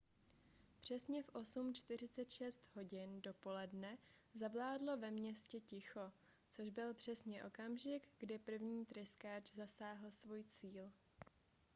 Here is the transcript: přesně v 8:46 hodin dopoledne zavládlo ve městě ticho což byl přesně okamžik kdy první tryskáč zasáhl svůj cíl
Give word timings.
přesně 0.79 1.23
v 1.23 1.29
8:46 1.29 2.57
hodin 2.75 3.21
dopoledne 3.21 3.97
zavládlo 4.33 4.97
ve 4.97 5.11
městě 5.11 5.59
ticho 5.59 6.11
což 6.49 6.69
byl 6.69 6.93
přesně 6.93 7.43
okamžik 7.43 8.07
kdy 8.17 8.39
první 8.39 8.85
tryskáč 8.85 9.51
zasáhl 9.53 10.11
svůj 10.11 10.43
cíl 10.43 10.91